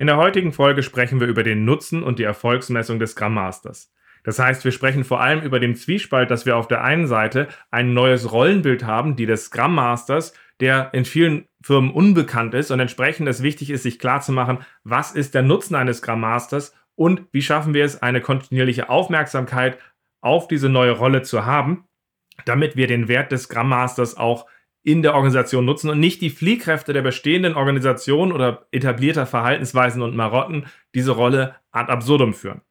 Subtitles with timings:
[0.00, 3.92] In der heutigen Folge sprechen wir über den Nutzen und die Erfolgsmessung des Scrum Masters.
[4.22, 7.48] Das heißt, wir sprechen vor allem über den Zwiespalt, dass wir auf der einen Seite
[7.72, 12.78] ein neues Rollenbild haben, die des Scrum Masters, der in vielen Firmen unbekannt ist und
[12.78, 17.42] entsprechend es wichtig ist, sich klarzumachen, was ist der Nutzen eines Scrum Masters und wie
[17.42, 19.78] schaffen wir es, eine kontinuierliche Aufmerksamkeit
[20.20, 21.86] auf diese neue Rolle zu haben,
[22.44, 24.46] damit wir den Wert des Scrum Masters auch
[24.88, 30.16] in der Organisation nutzen und nicht die Fliehkräfte der bestehenden Organisation oder etablierter Verhaltensweisen und
[30.16, 30.64] Marotten
[30.94, 32.62] diese Rolle ad absurdum führen.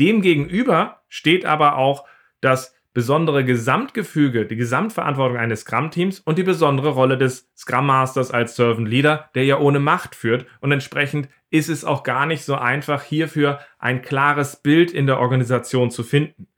[0.00, 2.06] Demgegenüber steht aber auch
[2.40, 8.56] das besondere Gesamtgefüge, die Gesamtverantwortung eines Scrum-Teams und die besondere Rolle des Scrum Masters als
[8.56, 10.46] Servant Leader, der ja ohne Macht führt.
[10.60, 15.20] Und entsprechend ist es auch gar nicht so einfach, hierfür ein klares Bild in der
[15.20, 16.48] Organisation zu finden.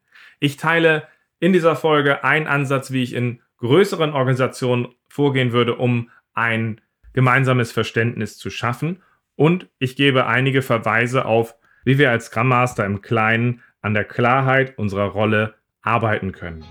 [0.40, 1.06] Ich teile
[1.38, 6.80] in dieser Folge einen Ansatz, wie ich in größeren Organisationen vorgehen würde, um ein
[7.12, 9.02] gemeinsames Verständnis zu schaffen.
[9.34, 14.04] Und ich gebe einige Verweise auf, wie wir als Scrum Master im Kleinen an der
[14.04, 16.64] Klarheit unserer Rolle arbeiten können.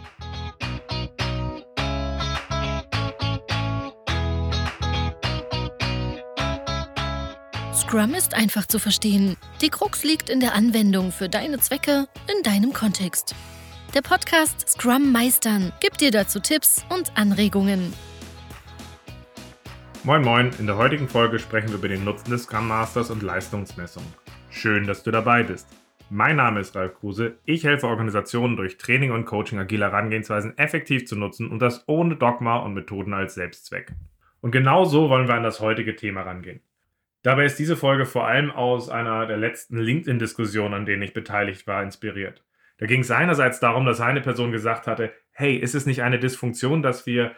[7.74, 9.38] Scrum ist einfach zu verstehen.
[9.62, 13.36] Die Krux liegt in der Anwendung für deine Zwecke in deinem Kontext.
[13.96, 17.94] Der Podcast Scrum Meistern gibt dir dazu Tipps und Anregungen.
[20.04, 23.24] Moin Moin, in der heutigen Folge sprechen wir über den Nutzen des Scrum Masters und
[23.24, 24.04] Leistungsmessung.
[24.50, 25.70] Schön, dass du dabei bist.
[26.10, 27.38] Mein Name ist Ralf Kruse.
[27.46, 32.18] Ich helfe Organisationen durch Training und Coaching agile Herangehensweisen effektiv zu nutzen und das ohne
[32.18, 33.94] Dogma und Methoden als Selbstzweck.
[34.42, 36.60] Und genau so wollen wir an das heutige Thema rangehen.
[37.24, 41.66] Dabei ist diese Folge vor allem aus einer der letzten LinkedIn-Diskussionen, an denen ich beteiligt
[41.66, 42.44] war, inspiriert.
[42.78, 46.20] Da ging es einerseits darum, dass eine Person gesagt hatte, hey, ist es nicht eine
[46.20, 47.36] Dysfunktion, dass wir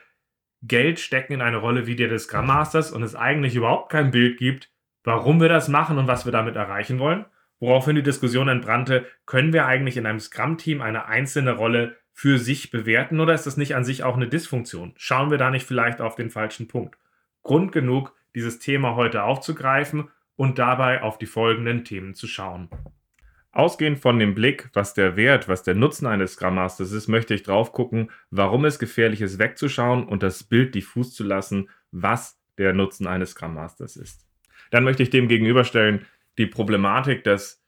[0.64, 4.12] Geld stecken in eine Rolle wie der des Scrum Masters und es eigentlich überhaupt kein
[4.12, 4.72] Bild gibt,
[5.04, 7.26] warum wir das machen und was wir damit erreichen wollen?
[7.60, 12.72] Woraufhin die Diskussion entbrannte, können wir eigentlich in einem Scrum-Team eine einzelne Rolle für sich
[12.72, 14.94] bewerten oder ist das nicht an sich auch eine Dysfunktion?
[14.98, 16.98] Schauen wir da nicht vielleicht auf den falschen Punkt?
[17.44, 22.70] Grund genug, dieses Thema heute aufzugreifen und dabei auf die folgenden Themen zu schauen.
[23.58, 27.34] Ausgehend von dem Blick, was der Wert, was der Nutzen eines Scrum Masters ist, möchte
[27.34, 32.40] ich drauf gucken, warum es gefährlich ist, wegzuschauen und das Bild diffus zu lassen, was
[32.60, 34.28] der Nutzen eines Scrum Masters ist.
[34.70, 36.06] Dann möchte ich dem gegenüberstellen
[36.38, 37.64] die Problematik, dass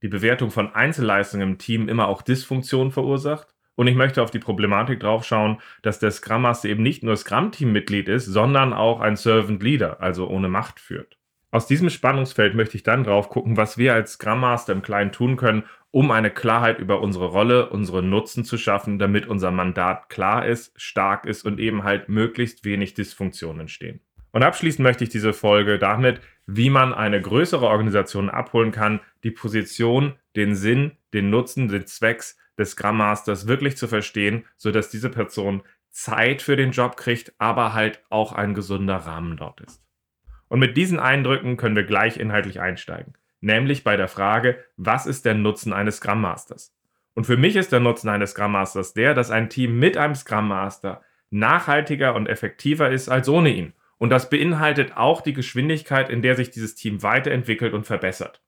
[0.00, 3.48] die Bewertung von Einzelleistungen im Team immer auch Dysfunktion verursacht.
[3.74, 7.14] Und ich möchte auf die Problematik drauf schauen, dass der Scrum Master eben nicht nur
[7.14, 11.17] Scrum-Team-Mitglied ist, sondern auch ein Servant Leader, also ohne Macht führt.
[11.50, 15.12] Aus diesem Spannungsfeld möchte ich dann drauf gucken, was wir als Scrum Master im Kleinen
[15.12, 20.10] tun können, um eine Klarheit über unsere Rolle, unsere Nutzen zu schaffen, damit unser Mandat
[20.10, 24.00] klar ist, stark ist und eben halt möglichst wenig Dysfunktionen entstehen.
[24.30, 29.30] Und abschließend möchte ich diese Folge damit, wie man eine größere Organisation abholen kann, die
[29.30, 35.08] Position, den Sinn, den Nutzen, den Zwecks des Scrum Masters wirklich zu verstehen, sodass diese
[35.08, 39.87] Person Zeit für den Job kriegt, aber halt auch ein gesunder Rahmen dort ist.
[40.48, 45.24] Und mit diesen Eindrücken können wir gleich inhaltlich einsteigen, nämlich bei der Frage, was ist
[45.24, 46.74] der Nutzen eines Scrum Masters?
[47.14, 50.14] Und für mich ist der Nutzen eines Scrum Masters der, dass ein Team mit einem
[50.14, 53.72] Scrum Master nachhaltiger und effektiver ist als ohne ihn.
[53.98, 58.40] Und das beinhaltet auch die Geschwindigkeit, in der sich dieses Team weiterentwickelt und verbessert.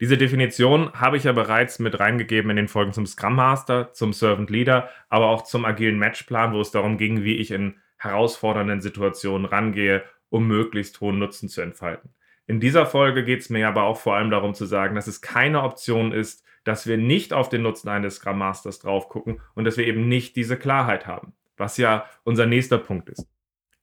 [0.00, 4.12] Diese Definition habe ich ja bereits mit reingegeben in den Folgen zum Scrum Master, zum
[4.12, 8.80] Servant Leader, aber auch zum agilen Matchplan, wo es darum ging, wie ich in herausfordernden
[8.80, 12.10] Situationen rangehe um möglichst hohen Nutzen zu entfalten.
[12.46, 15.20] In dieser Folge geht es mir aber auch vor allem darum zu sagen, dass es
[15.20, 19.64] keine Option ist, dass wir nicht auf den Nutzen eines Scrum Masters drauf gucken und
[19.64, 23.28] dass wir eben nicht diese Klarheit haben, was ja unser nächster Punkt ist.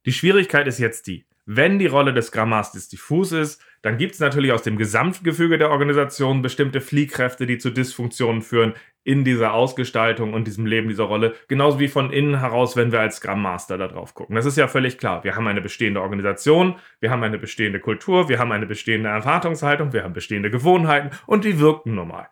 [0.05, 4.13] Die Schwierigkeit ist jetzt die, wenn die Rolle des Scrum Masters diffus ist, dann gibt
[4.13, 8.73] es natürlich aus dem Gesamtgefüge der Organisation bestimmte Fliehkräfte, die zu Dysfunktionen führen
[9.03, 11.33] in dieser Ausgestaltung und diesem Leben dieser Rolle.
[11.47, 14.35] Genauso wie von innen heraus, wenn wir als Scrum Master da drauf gucken.
[14.35, 15.23] Das ist ja völlig klar.
[15.23, 19.91] Wir haben eine bestehende Organisation, wir haben eine bestehende Kultur, wir haben eine bestehende Erwartungshaltung,
[19.91, 22.27] wir haben bestehende Gewohnheiten und die wirken normal.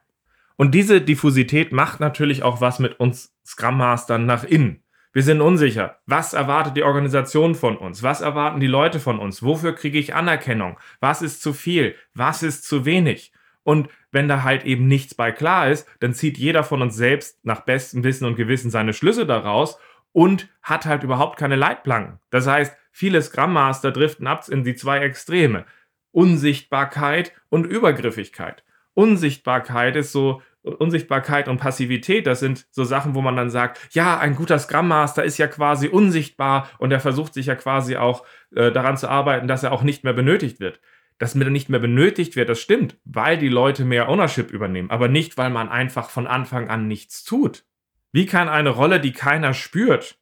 [0.58, 4.84] Und diese Diffusität macht natürlich auch was mit uns Scrum Mastern nach innen.
[5.18, 5.98] Wir sind unsicher.
[6.06, 8.04] Was erwartet die Organisation von uns?
[8.04, 9.42] Was erwarten die Leute von uns?
[9.42, 10.78] Wofür kriege ich Anerkennung?
[11.00, 11.96] Was ist zu viel?
[12.14, 13.32] Was ist zu wenig?
[13.64, 17.44] Und wenn da halt eben nichts bei klar ist, dann zieht jeder von uns selbst
[17.44, 19.80] nach bestem Wissen und Gewissen seine Schlüsse daraus
[20.12, 22.20] und hat halt überhaupt keine Leitplanken.
[22.30, 25.66] Das heißt, viele Scrum Master driften ab in die zwei Extreme.
[26.12, 28.64] Unsichtbarkeit und Übergriffigkeit.
[28.94, 30.44] Unsichtbarkeit ist so,
[30.76, 34.88] Unsichtbarkeit und Passivität, das sind so Sachen, wo man dann sagt, ja, ein guter Scrum
[34.88, 38.26] Master ist ja quasi unsichtbar und er versucht sich ja quasi auch
[38.56, 40.80] äh, daran zu arbeiten, dass er auch nicht mehr benötigt wird.
[41.20, 45.38] das nicht mehr benötigt wird, das stimmt, weil die Leute mehr Ownership übernehmen, aber nicht,
[45.38, 47.66] weil man einfach von Anfang an nichts tut.
[48.12, 50.20] Wie kann eine Rolle, die keiner spürt,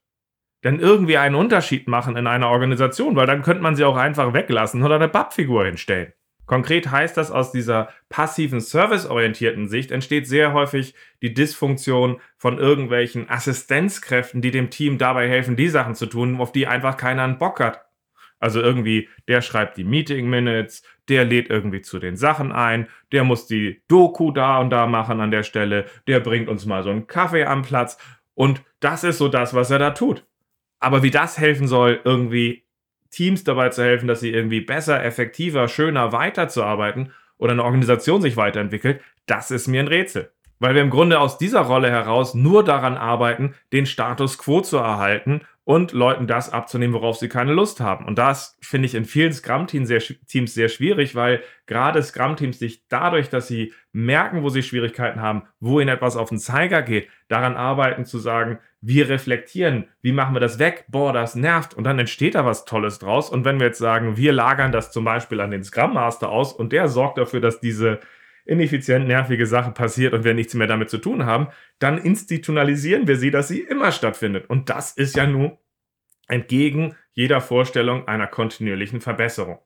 [0.63, 3.15] denn irgendwie einen Unterschied machen in einer Organisation?
[3.15, 6.13] Weil dann könnte man sie auch einfach weglassen oder eine Pappfigur hinstellen.
[6.45, 13.29] Konkret heißt das, aus dieser passiven serviceorientierten Sicht entsteht sehr häufig die Dysfunktion von irgendwelchen
[13.29, 17.37] Assistenzkräften, die dem Team dabei helfen, die Sachen zu tun, auf die einfach keiner einen
[17.37, 17.81] Bock hat.
[18.39, 23.23] Also irgendwie, der schreibt die Meeting Minutes, der lädt irgendwie zu den Sachen ein, der
[23.23, 26.89] muss die Doku da und da machen an der Stelle, der bringt uns mal so
[26.89, 27.97] einen Kaffee am Platz
[28.33, 30.25] und das ist so das, was er da tut.
[30.79, 32.64] Aber wie das helfen soll, irgendwie
[33.09, 38.37] Teams dabei zu helfen, dass sie irgendwie besser, effektiver, schöner weiterzuarbeiten oder eine Organisation sich
[38.37, 40.31] weiterentwickelt, das ist mir ein Rätsel.
[40.59, 44.77] Weil wir im Grunde aus dieser Rolle heraus nur daran arbeiten, den Status quo zu
[44.77, 48.05] erhalten und Leuten das abzunehmen, worauf sie keine Lust haben.
[48.05, 52.87] Und das finde ich in vielen Scrum-Teams sehr, Teams sehr schwierig, weil gerade Scrum-Teams sich
[52.87, 57.09] dadurch, dass sie merken, wo sie Schwierigkeiten haben, wo ihnen etwas auf den Zeiger geht,
[57.27, 60.85] daran arbeiten zu sagen, wir reflektieren, wie machen wir das weg?
[60.89, 61.73] Boah, das nervt.
[61.73, 63.31] Und dann entsteht da was Tolles draus.
[63.31, 66.53] Und wenn wir jetzt sagen, wir lagern das zum Beispiel an den Scrum Master aus
[66.53, 67.99] und der sorgt dafür, dass diese
[68.45, 71.47] ineffizient nervige Sache passiert und wir nichts mehr damit zu tun haben,
[71.79, 74.47] dann institutionalisieren wir sie, dass sie immer stattfindet.
[74.51, 75.57] Und das ist ja nun
[76.27, 79.57] entgegen jeder Vorstellung einer kontinuierlichen Verbesserung.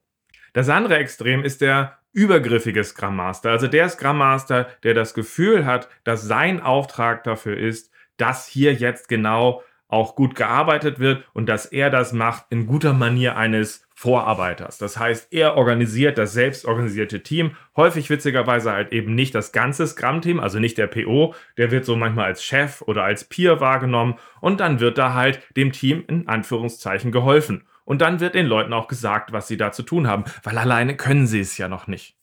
[0.53, 5.65] Das andere Extrem ist der übergriffige Scrum Master, also der Scrum Master, der das Gefühl
[5.65, 7.88] hat, dass sein Auftrag dafür ist,
[8.19, 12.93] dass hier jetzt genau auch gut gearbeitet wird und dass er das macht in guter
[12.93, 14.77] Manier eines Vorarbeiters.
[14.77, 20.39] Das heißt, er organisiert das selbstorganisierte Team, häufig witzigerweise halt eben nicht das ganze Scrum-Team,
[20.39, 24.59] also nicht der PO, der wird so manchmal als Chef oder als Peer wahrgenommen und
[24.59, 27.65] dann wird da halt dem Team in Anführungszeichen geholfen.
[27.83, 30.95] Und dann wird den Leuten auch gesagt, was sie da zu tun haben, weil alleine
[30.95, 32.18] können sie es ja noch nicht.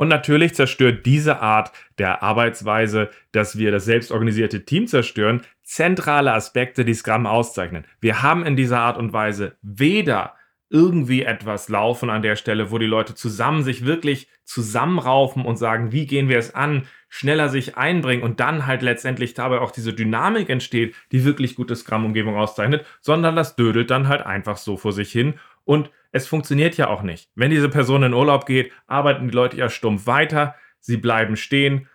[0.00, 6.86] Und natürlich zerstört diese Art der Arbeitsweise, dass wir das selbstorganisierte Team zerstören, zentrale Aspekte,
[6.86, 7.84] die Scrum auszeichnen.
[8.00, 10.36] Wir haben in dieser Art und Weise weder
[10.70, 15.92] irgendwie etwas laufen an der Stelle, wo die Leute zusammen sich wirklich zusammenraufen und sagen,
[15.92, 19.92] wie gehen wir es an, schneller sich einbringen und dann halt letztendlich dabei auch diese
[19.92, 24.94] Dynamik entsteht, die wirklich gute Scrum-Umgebung auszeichnet, sondern das dödelt dann halt einfach so vor
[24.94, 27.30] sich hin und es funktioniert ja auch nicht.
[27.34, 31.88] Wenn diese Person in Urlaub geht, arbeiten die Leute ja stumpf weiter, sie bleiben stehen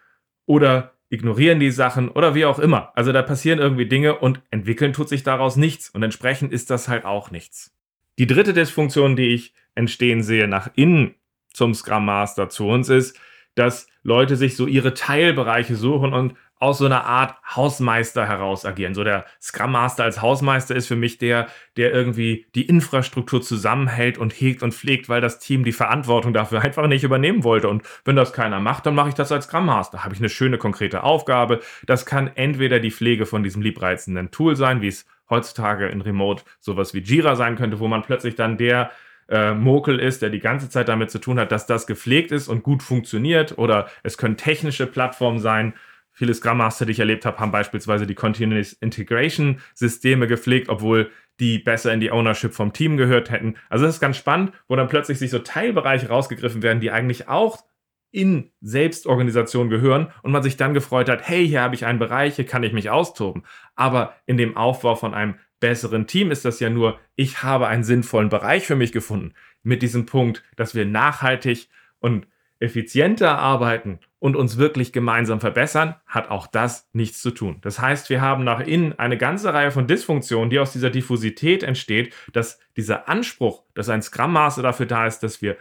[0.45, 2.91] oder ignorieren die Sachen oder wie auch immer.
[2.95, 6.87] Also da passieren irgendwie Dinge und entwickeln tut sich daraus nichts und entsprechend ist das
[6.87, 7.75] halt auch nichts.
[8.17, 11.15] Die dritte Dysfunktion, die ich entstehen sehe nach innen
[11.53, 13.19] zum Scrum Master zu uns ist,
[13.55, 18.93] dass Leute sich so ihre Teilbereiche suchen und aus so einer Art Hausmeister heraus agieren.
[18.93, 24.17] So der Scrum Master als Hausmeister ist für mich der, der irgendwie die Infrastruktur zusammenhält
[24.17, 27.67] und hegt und pflegt, weil das Team die Verantwortung dafür einfach nicht übernehmen wollte.
[27.67, 30.03] Und wenn das keiner macht, dann mache ich das als Scrum Master.
[30.03, 31.61] Habe ich eine schöne konkrete Aufgabe.
[31.87, 36.43] Das kann entweder die Pflege von diesem liebreizenden Tool sein, wie es heutzutage in Remote
[36.59, 38.91] sowas wie Jira sein könnte, wo man plötzlich dann der
[39.29, 42.47] äh, Mokel ist, der die ganze Zeit damit zu tun hat, dass das gepflegt ist
[42.47, 43.57] und gut funktioniert.
[43.57, 45.73] Oder es können technische Plattformen sein.
[46.11, 51.11] Viele Scrum Master, die ich erlebt habe, haben beispielsweise die Continuous Integration Systeme gepflegt, obwohl
[51.39, 53.55] die besser in die Ownership vom Team gehört hätten.
[53.69, 57.27] Also das ist ganz spannend, wo dann plötzlich sich so Teilbereiche rausgegriffen werden, die eigentlich
[57.27, 57.63] auch
[58.11, 62.37] in Selbstorganisation gehören und man sich dann gefreut hat, hey, hier habe ich einen Bereich,
[62.37, 63.43] hier kann ich mich austoben.
[63.75, 67.83] Aber in dem Aufbau von einem besseren Team ist das ja nur, ich habe einen
[67.83, 69.33] sinnvollen Bereich für mich gefunden.
[69.63, 71.69] Mit diesem Punkt, dass wir nachhaltig
[71.99, 72.27] und
[72.59, 77.57] effizienter arbeiten und uns wirklich gemeinsam verbessern, hat auch das nichts zu tun.
[77.61, 81.63] Das heißt, wir haben nach innen eine ganze Reihe von Dysfunktionen, die aus dieser Diffusität
[81.63, 85.57] entsteht, dass dieser Anspruch, dass ein Scrum Master dafür da ist, dass wir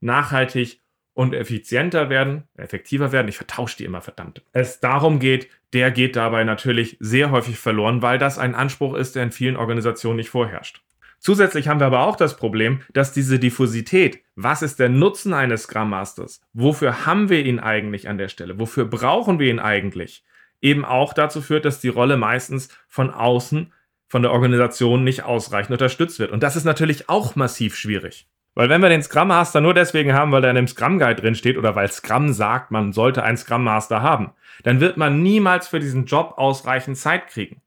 [0.00, 0.80] nachhaltig
[1.18, 3.26] und effizienter werden, effektiver werden.
[3.26, 4.40] Ich vertausche die immer verdammt.
[4.52, 9.16] Es darum geht, der geht dabei natürlich sehr häufig verloren, weil das ein Anspruch ist,
[9.16, 10.80] der in vielen Organisationen nicht vorherrscht.
[11.18, 15.64] Zusätzlich haben wir aber auch das Problem, dass diese Diffusität, was ist der Nutzen eines
[15.64, 16.40] Scrum Masters?
[16.52, 18.60] Wofür haben wir ihn eigentlich an der Stelle?
[18.60, 20.22] Wofür brauchen wir ihn eigentlich?
[20.60, 23.72] Eben auch dazu führt, dass die Rolle meistens von außen,
[24.06, 26.30] von der Organisation nicht ausreichend unterstützt wird.
[26.30, 28.28] Und das ist natürlich auch massiv schwierig.
[28.58, 31.22] Weil wenn wir den Scrum Master nur deswegen haben, weil er in dem Scrum Guide
[31.22, 34.32] drin steht oder weil Scrum sagt, man sollte einen Scrum Master haben,
[34.64, 37.62] dann wird man niemals für diesen Job ausreichend Zeit kriegen.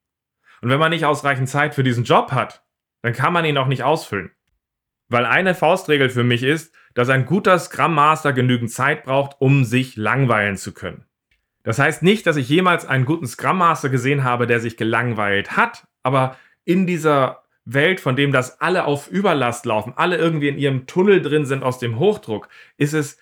[0.62, 2.66] Und wenn man nicht ausreichend Zeit für diesen Job hat,
[3.04, 4.32] dann kann man ihn auch nicht ausfüllen.
[5.08, 9.64] Weil eine Faustregel für mich ist, dass ein guter Scrum Master genügend Zeit braucht, um
[9.64, 11.06] sich langweilen zu können.
[11.64, 15.56] Das heißt nicht, dass ich jemals einen guten Scrum Master gesehen habe, der sich gelangweilt
[15.56, 20.58] hat, aber in dieser Welt, von dem das alle auf Überlast laufen, alle irgendwie in
[20.58, 23.18] ihrem Tunnel drin sind aus dem Hochdruck, ist es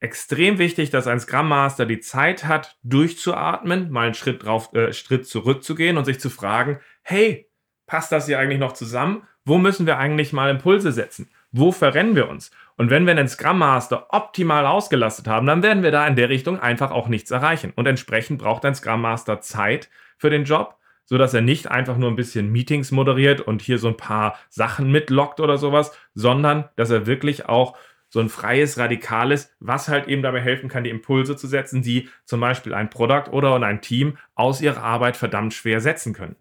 [0.00, 4.92] extrem wichtig, dass ein Scrum Master die Zeit hat, durchzuatmen, mal einen Schritt, drauf, äh,
[4.92, 7.48] Schritt zurückzugehen und sich zu fragen, hey,
[7.86, 9.22] passt das hier eigentlich noch zusammen?
[9.44, 11.30] Wo müssen wir eigentlich mal Impulse setzen?
[11.50, 12.50] Wo verrennen wir uns?
[12.76, 16.28] Und wenn wir einen Scrum Master optimal ausgelastet haben, dann werden wir da in der
[16.28, 17.72] Richtung einfach auch nichts erreichen.
[17.74, 20.76] Und entsprechend braucht ein Scrum Master Zeit für den Job,
[21.08, 24.92] sodass er nicht einfach nur ein bisschen Meetings moderiert und hier so ein paar Sachen
[24.92, 27.78] mitlockt oder sowas, sondern dass er wirklich auch
[28.10, 32.10] so ein freies, radikales, was halt eben dabei helfen kann, die Impulse zu setzen, die
[32.26, 36.36] zum Beispiel ein Produkt oder ein Team aus ihrer Arbeit verdammt schwer setzen können.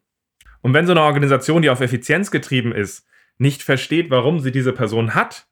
[0.61, 3.07] Und wenn so eine Organisation, die auf Effizienz getrieben ist,
[3.37, 5.47] nicht versteht, warum sie diese Person hat,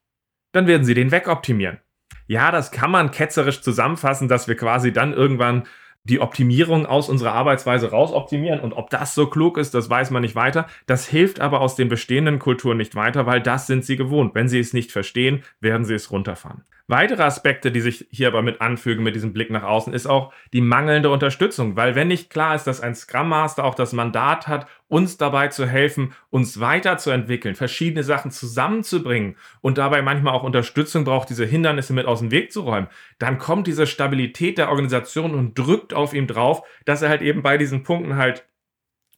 [0.52, 1.80] dann werden sie den wegoptimieren.
[2.28, 5.64] Ja, das kann man ketzerisch zusammenfassen, dass wir quasi dann irgendwann
[6.06, 8.62] die Optimierung aus unserer Arbeitsweise rausoptimieren.
[8.62, 10.68] Und ob das so klug ist, das weiß man nicht weiter.
[10.86, 14.34] Das hilft aber aus den bestehenden Kulturen nicht weiter, weil das sind sie gewohnt.
[14.36, 16.64] Wenn sie es nicht verstehen, werden sie es runterfahren.
[16.88, 20.32] Weitere Aspekte, die sich hier aber mit anfügen mit diesem Blick nach außen, ist auch
[20.54, 24.48] die mangelnde Unterstützung, weil wenn nicht klar ist, dass ein Scrum Master auch das Mandat
[24.48, 31.06] hat, uns dabei zu helfen, uns weiterzuentwickeln, verschiedene Sachen zusammenzubringen und dabei manchmal auch Unterstützung
[31.06, 32.88] braucht, diese Hindernisse mit aus dem Weg zu räumen,
[33.18, 37.42] dann kommt diese Stabilität der Organisation und drückt auf ihm drauf, dass er halt eben
[37.42, 38.48] bei diesen Punkten halt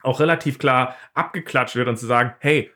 [0.03, 2.71] auch relativ klar abgeklatscht wird und zu sagen, hey,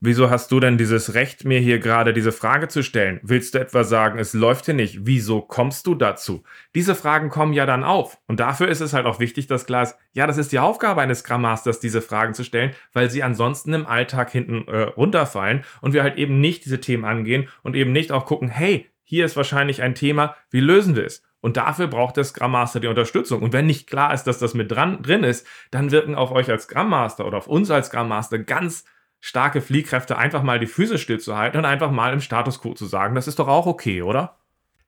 [0.00, 3.20] Wieso hast du denn dieses Recht, mir hier gerade diese Frage zu stellen?
[3.22, 5.06] Willst du etwa sagen, es läuft hier nicht?
[5.06, 6.42] Wieso kommst du dazu?
[6.74, 8.18] Diese Fragen kommen ja dann auf.
[8.26, 11.00] Und dafür ist es halt auch wichtig, dass klar ist, ja, das ist die Aufgabe
[11.00, 15.64] eines Scrum Masters, diese Fragen zu stellen, weil sie ansonsten im Alltag hinten äh, runterfallen
[15.80, 19.24] und wir halt eben nicht diese Themen angehen und eben nicht auch gucken, hey, hier
[19.24, 21.22] ist wahrscheinlich ein Thema, wie lösen wir es?
[21.40, 23.42] Und dafür braucht der Scrum Master die Unterstützung.
[23.42, 26.50] Und wenn nicht klar ist, dass das mit dran, drin ist, dann wirken auf euch
[26.50, 28.86] als Scrum Master oder auf uns als Scrum Master ganz
[29.24, 33.14] starke Fliehkräfte einfach mal die Füße stillzuhalten und einfach mal im Status quo zu sagen,
[33.14, 34.36] das ist doch auch okay, oder?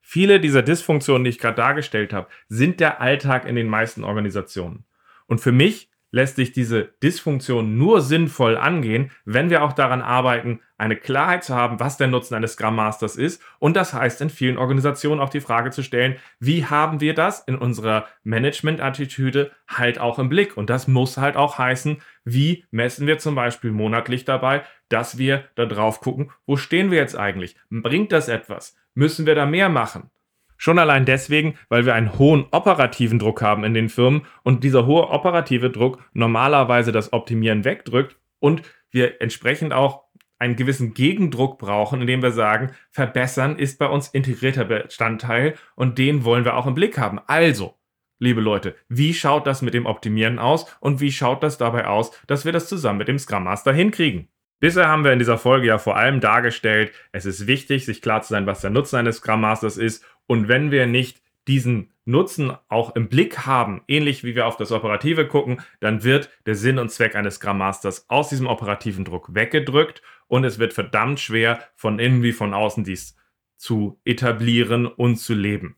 [0.03, 4.85] Viele dieser Dysfunktionen, die ich gerade dargestellt habe, sind der Alltag in den meisten Organisationen.
[5.27, 10.61] Und für mich lässt sich diese Dysfunktion nur sinnvoll angehen, wenn wir auch daran arbeiten,
[10.79, 13.43] eine Klarheit zu haben, was der Nutzen eines Scrum Masters ist.
[13.59, 17.41] Und das heißt in vielen Organisationen auch die Frage zu stellen, wie haben wir das
[17.41, 20.57] in unserer Management-Attitüde halt auch im Blick?
[20.57, 25.45] Und das muss halt auch heißen, wie messen wir zum Beispiel monatlich dabei, dass wir
[25.55, 27.57] da drauf gucken, wo stehen wir jetzt eigentlich?
[27.69, 28.75] Bringt das etwas?
[28.95, 30.11] Müssen wir da mehr machen?
[30.57, 34.87] Schon allein deswegen, weil wir einen hohen operativen Druck haben in den Firmen und dieser
[34.87, 40.05] hohe operative Druck normalerweise das Optimieren wegdrückt und wir entsprechend auch
[40.39, 46.25] einen gewissen Gegendruck brauchen, indem wir sagen, verbessern ist bei uns integrierter Bestandteil und den
[46.25, 47.21] wollen wir auch im Blick haben.
[47.27, 47.79] Also,
[48.19, 52.11] liebe Leute, wie schaut das mit dem Optimieren aus und wie schaut das dabei aus,
[52.27, 54.29] dass wir das zusammen mit dem Scrum Master hinkriegen?
[54.59, 58.23] Bisher haben wir in dieser Folge ja vor allem dargestellt, es ist wichtig, sich klar
[58.23, 60.05] zu sein, was der Nutzen eines Scrum Masters ist.
[60.27, 64.73] Und wenn wir nicht diesen Nutzen auch im Blick haben, ähnlich wie wir auf das
[64.73, 69.35] Operative gucken, dann wird der Sinn und Zweck eines Scrum Masters aus diesem operativen Druck
[69.35, 73.17] weggedrückt und es wird verdammt schwer, von innen wie von außen dies
[73.57, 75.77] zu etablieren und zu leben.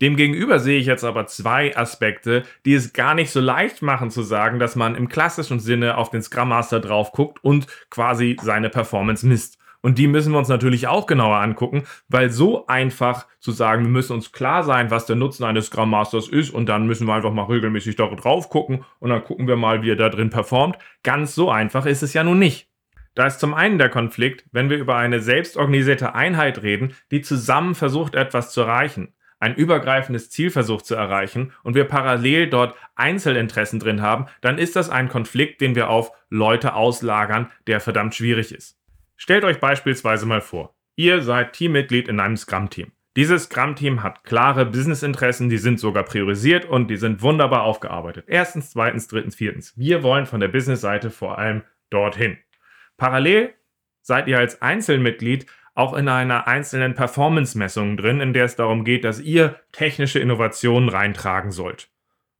[0.00, 4.22] Demgegenüber sehe ich jetzt aber zwei Aspekte, die es gar nicht so leicht machen zu
[4.22, 8.68] sagen, dass man im klassischen Sinne auf den Scrum Master drauf guckt und quasi seine
[8.68, 9.58] Performance misst.
[9.80, 13.90] Und die müssen wir uns natürlich auch genauer angucken, weil so einfach zu sagen, wir
[13.90, 17.14] müssen uns klar sein, was der Nutzen eines Scrum Masters ist und dann müssen wir
[17.14, 20.28] einfach mal regelmäßig da drauf gucken und dann gucken wir mal, wie er da drin
[20.28, 20.76] performt.
[21.04, 22.68] Ganz so einfach ist es ja nun nicht.
[23.14, 27.74] Da ist zum einen der Konflikt, wenn wir über eine selbstorganisierte Einheit reden, die zusammen
[27.74, 29.14] versucht, etwas zu erreichen
[29.46, 34.74] ein übergreifendes Ziel versucht zu erreichen und wir parallel dort Einzelinteressen drin haben, dann ist
[34.74, 38.76] das ein Konflikt, den wir auf Leute auslagern, der verdammt schwierig ist.
[39.16, 42.90] Stellt euch beispielsweise mal vor, ihr seid Teammitglied in einem Scrum-Team.
[43.14, 48.26] Dieses Scrum-Team hat klare Businessinteressen, die sind sogar priorisiert und die sind wunderbar aufgearbeitet.
[48.26, 49.72] Erstens, zweitens, drittens, viertens.
[49.76, 52.36] Wir wollen von der Business-Seite vor allem dorthin.
[52.96, 53.54] Parallel
[54.02, 59.04] seid ihr als Einzelmitglied auch in einer einzelnen Performance-Messung drin, in der es darum geht,
[59.04, 61.90] dass ihr technische Innovationen reintragen sollt.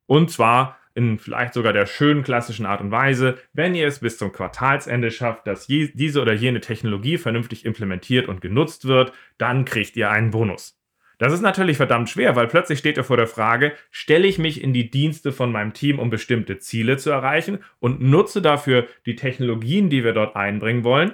[0.06, 4.16] Und zwar in vielleicht sogar der schönen klassischen Art und Weise, wenn ihr es bis
[4.16, 9.96] zum Quartalsende schafft, dass diese oder jene Technologie vernünftig implementiert und genutzt wird, dann kriegt
[9.96, 10.80] ihr einen Bonus.
[11.18, 14.62] Das ist natürlich verdammt schwer, weil plötzlich steht ihr vor der Frage, stelle ich mich
[14.62, 19.16] in die Dienste von meinem Team, um bestimmte Ziele zu erreichen und nutze dafür die
[19.16, 21.12] Technologien, die wir dort einbringen wollen?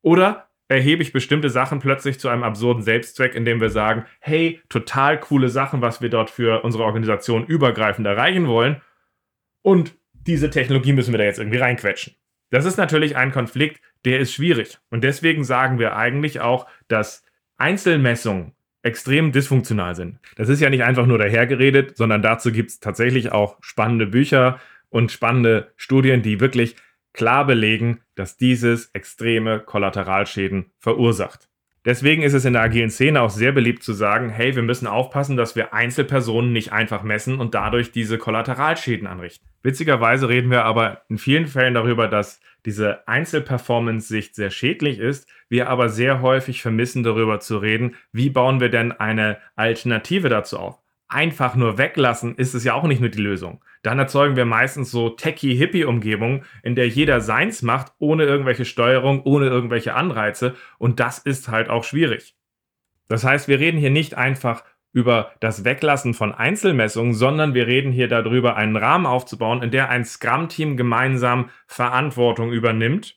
[0.00, 5.18] Oder erhebe ich bestimmte Sachen plötzlich zu einem absurden Selbstzweck, indem wir sagen, hey, total
[5.20, 8.80] coole Sachen, was wir dort für unsere Organisation übergreifend erreichen wollen.
[9.62, 12.14] Und diese Technologie müssen wir da jetzt irgendwie reinquetschen.
[12.50, 14.78] Das ist natürlich ein Konflikt, der ist schwierig.
[14.90, 17.24] Und deswegen sagen wir eigentlich auch, dass
[17.56, 20.20] Einzelmessungen extrem dysfunktional sind.
[20.36, 24.60] Das ist ja nicht einfach nur dahergeredet, sondern dazu gibt es tatsächlich auch spannende Bücher
[24.90, 26.76] und spannende Studien, die wirklich
[27.16, 31.48] klar belegen, dass dieses extreme Kollateralschäden verursacht.
[31.84, 34.88] Deswegen ist es in der agilen Szene auch sehr beliebt zu sagen, hey, wir müssen
[34.88, 39.46] aufpassen, dass wir Einzelpersonen nicht einfach messen und dadurch diese Kollateralschäden anrichten.
[39.62, 45.70] Witzigerweise reden wir aber in vielen Fällen darüber, dass diese Einzelperformance-Sicht sehr schädlich ist, wir
[45.70, 50.85] aber sehr häufig vermissen darüber zu reden, wie bauen wir denn eine Alternative dazu auf
[51.08, 53.62] einfach nur weglassen, ist es ja auch nicht nur die Lösung.
[53.82, 59.46] Dann erzeugen wir meistens so techie-hippie-Umgebungen, in der jeder seins macht, ohne irgendwelche Steuerung, ohne
[59.46, 60.54] irgendwelche Anreize.
[60.78, 62.34] Und das ist halt auch schwierig.
[63.08, 67.92] Das heißt, wir reden hier nicht einfach über das Weglassen von Einzelmessungen, sondern wir reden
[67.92, 73.16] hier darüber, einen Rahmen aufzubauen, in der ein Scrum-Team gemeinsam Verantwortung übernimmt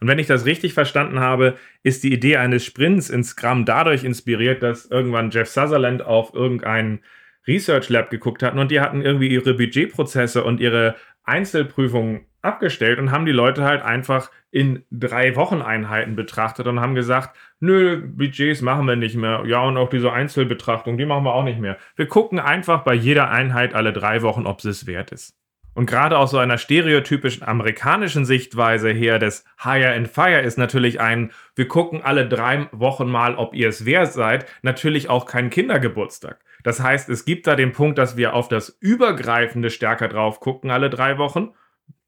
[0.00, 4.02] und wenn ich das richtig verstanden habe, ist die Idee eines Sprints in Scrum dadurch
[4.02, 7.00] inspiriert, dass irgendwann Jeff Sutherland auf irgendein
[7.46, 13.10] Research Lab geguckt hatten und die hatten irgendwie ihre Budgetprozesse und ihre Einzelprüfungen abgestellt und
[13.10, 18.86] haben die Leute halt einfach in drei Wocheneinheiten betrachtet und haben gesagt, nö, Budgets machen
[18.86, 19.44] wir nicht mehr.
[19.46, 21.76] Ja, und auch diese Einzelbetrachtung, die machen wir auch nicht mehr.
[21.96, 25.39] Wir gucken einfach bei jeder Einheit alle drei Wochen, ob es wert ist.
[25.74, 31.00] Und gerade aus so einer stereotypischen amerikanischen Sichtweise her des Hire and Fire ist natürlich
[31.00, 35.48] ein, wir gucken alle drei Wochen mal, ob ihr es wert seid, natürlich auch kein
[35.48, 36.40] Kindergeburtstag.
[36.64, 40.70] Das heißt, es gibt da den Punkt, dass wir auf das Übergreifende stärker drauf gucken
[40.70, 41.52] alle drei Wochen,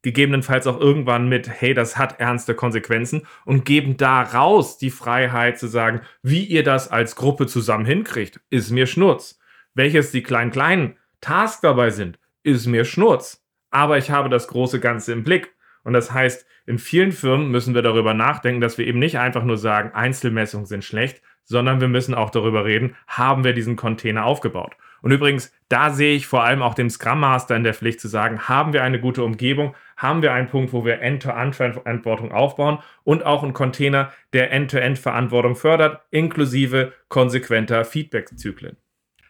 [0.01, 5.67] gegebenenfalls auch irgendwann mit, hey, das hat ernste Konsequenzen und geben daraus die Freiheit zu
[5.67, 9.39] sagen, wie ihr das als Gruppe zusammen hinkriegt, ist mir Schnurz.
[9.73, 13.42] Welches die kleinen kleinen Tasks dabei sind, ist mir Schnurz
[13.73, 15.51] aber ich habe das große Ganze im Blick.
[15.83, 19.43] Und das heißt, in vielen Firmen müssen wir darüber nachdenken, dass wir eben nicht einfach
[19.43, 24.25] nur sagen, Einzelmessungen sind schlecht, sondern wir müssen auch darüber reden, haben wir diesen Container
[24.25, 24.77] aufgebaut.
[25.01, 28.07] Und übrigens, da sehe ich vor allem auch dem Scrum Master in der Pflicht zu
[28.07, 33.25] sagen, haben wir eine gute Umgebung, haben wir einen Punkt, wo wir End-to-End-Verantwortung aufbauen und
[33.25, 38.77] auch einen Container, der End-to-End-Verantwortung fördert, inklusive konsequenter Feedback-Zyklen.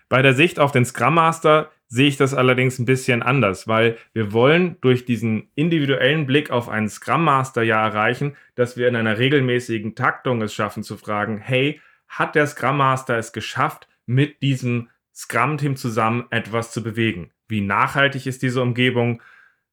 [0.09, 3.99] Bei der Sicht auf den Scrum Master sehe ich das allerdings ein bisschen anders, weil
[4.13, 8.95] wir wollen durch diesen individuellen Blick auf einen Scrum Master ja erreichen, dass wir in
[8.95, 14.41] einer regelmäßigen Taktung es schaffen zu fragen, hey, hat der Scrum Master es geschafft, mit
[14.41, 17.29] diesem Scrum-Team zusammen etwas zu bewegen?
[17.47, 19.21] Wie nachhaltig ist diese Umgebung?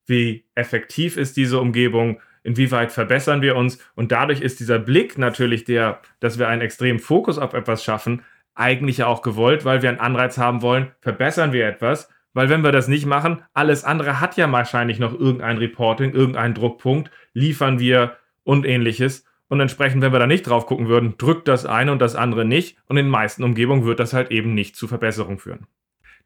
[0.04, 2.20] Wie effektiv ist diese Umgebung?
[2.42, 3.78] Inwieweit verbessern wir uns?
[3.94, 8.20] Und dadurch ist dieser Blick natürlich der, dass wir einen extremen Fokus auf etwas schaffen,
[8.54, 12.08] eigentlich ja auch gewollt, weil wir einen Anreiz haben wollen, verbessern wir etwas.
[12.32, 16.54] Weil wenn wir das nicht machen, alles andere hat ja wahrscheinlich noch irgendein Reporting, irgendeinen
[16.54, 19.24] Druckpunkt, liefern wir und ähnliches.
[19.48, 22.44] Und entsprechend, wenn wir da nicht drauf gucken würden, drückt das eine und das andere
[22.44, 22.78] nicht.
[22.86, 25.66] Und in den meisten Umgebungen wird das halt eben nicht zu Verbesserung führen.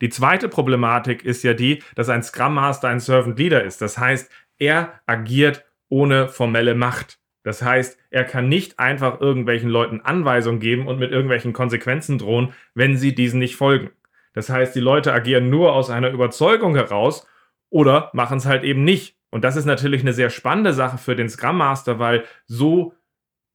[0.02, 3.80] Die zweite Problematik ist ja die, dass ein Scrum Master ein Servant Leader ist.
[3.80, 7.18] Das heißt, er agiert ohne formelle Macht.
[7.44, 12.52] Das heißt, er kann nicht einfach irgendwelchen Leuten Anweisungen geben und mit irgendwelchen Konsequenzen drohen,
[12.74, 13.90] wenn sie diesen nicht folgen.
[14.32, 17.26] Das heißt, die Leute agieren nur aus einer Überzeugung heraus
[17.70, 19.16] oder machen es halt eben nicht.
[19.30, 22.94] Und das ist natürlich eine sehr spannende Sache für den Scrum Master, weil so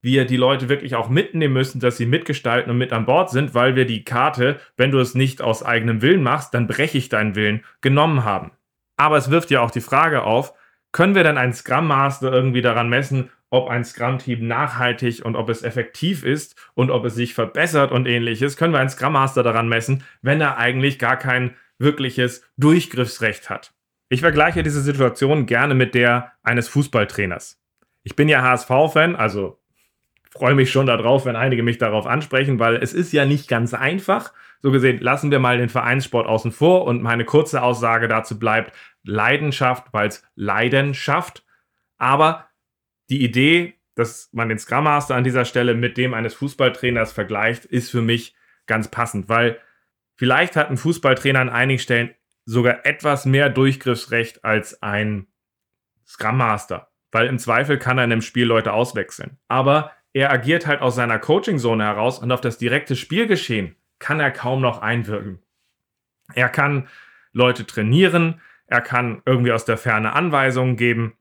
[0.02, 3.54] wir die Leute wirklich auch mitnehmen müssen, dass sie mitgestalten und mit an Bord sind,
[3.54, 7.08] weil wir die Karte, wenn du es nicht aus eigenem Willen machst, dann breche ich
[7.08, 8.52] deinen Willen, genommen haben.
[8.96, 10.54] Aber es wirft ja auch die Frage auf,
[10.92, 15.48] können wir denn einen Scrum Master irgendwie daran messen, ob ein Scrum-Team nachhaltig und ob
[15.48, 19.42] es effektiv ist und ob es sich verbessert und ähnliches, können wir einen Scrum Master
[19.42, 23.72] daran messen, wenn er eigentlich gar kein wirkliches Durchgriffsrecht hat.
[24.08, 27.60] Ich vergleiche diese Situation gerne mit der eines Fußballtrainers.
[28.02, 29.58] Ich bin ja HSV-Fan, also
[30.30, 33.74] freue mich schon darauf, wenn einige mich darauf ansprechen, weil es ist ja nicht ganz
[33.74, 34.32] einfach.
[34.62, 38.72] So gesehen, lassen wir mal den Vereinssport außen vor und meine kurze Aussage dazu bleibt
[39.02, 41.44] Leidenschaft, weil es Leidenschaft.
[41.98, 42.49] Aber
[43.10, 47.64] die Idee, dass man den Scrum Master an dieser Stelle mit dem eines Fußballtrainers vergleicht,
[47.64, 48.34] ist für mich
[48.66, 49.60] ganz passend, weil
[50.14, 55.26] vielleicht hat ein Fußballtrainer an einigen Stellen sogar etwas mehr Durchgriffsrecht als ein
[56.06, 59.38] Scrum Master, weil im Zweifel kann er in einem Spiel Leute auswechseln.
[59.48, 64.30] Aber er agiert halt aus seiner Coaching-Zone heraus und auf das direkte Spielgeschehen kann er
[64.30, 65.40] kaum noch einwirken.
[66.34, 66.88] Er kann
[67.32, 71.16] Leute trainieren, er kann irgendwie aus der Ferne Anweisungen geben,